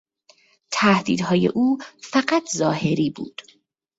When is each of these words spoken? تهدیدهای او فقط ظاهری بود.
تهدیدهای 0.71 1.47
او 1.47 1.77
فقط 2.03 2.49
ظاهری 2.57 3.09
بود. 3.09 3.41